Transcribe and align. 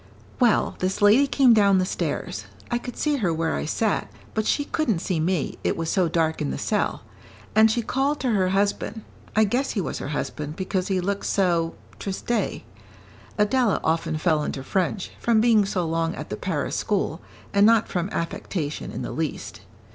"Well, 0.39 0.77
this 0.79 0.99
lady 0.99 1.27
came 1.27 1.53
down 1.53 1.77
the 1.77 1.85
stairs. 1.85 2.45
I 2.71 2.79
could 2.79 2.97
see 2.97 3.17
her 3.17 3.31
where 3.31 3.53
I 3.53 3.65
sat, 3.65 4.11
but 4.33 4.47
she 4.47 4.65
couldn't 4.65 4.97
see 4.97 5.19
me, 5.19 5.59
it 5.63 5.77
was 5.77 5.91
so 5.91 6.07
dark 6.07 6.41
in 6.41 6.49
the 6.49 6.57
cell; 6.57 7.03
and 7.55 7.69
she 7.69 7.83
called 7.83 8.19
to 8.21 8.31
her 8.31 8.49
husband 8.49 9.03
I 9.35 9.43
guess 9.43 9.69
he 9.73 9.79
was 9.79 9.99
her 9.99 10.07
husband, 10.07 10.55
because 10.55 10.87
he 10.87 10.99
looked 10.99 11.27
so 11.27 11.75
triste." 11.99 12.57
Adela 13.37 13.79
often 13.83 14.17
fell 14.17 14.43
into 14.43 14.63
French, 14.63 15.11
from 15.19 15.39
being 15.39 15.65
so 15.65 15.85
long 15.87 16.15
at 16.15 16.31
the 16.31 16.35
Paris 16.35 16.75
school, 16.75 17.21
and 17.53 17.63
not 17.63 17.87
from 17.87 18.09
affectation 18.09 18.91
in 18.91 19.03
the 19.03 19.11
least. 19.11 19.61